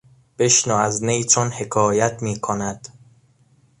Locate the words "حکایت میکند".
1.51-2.87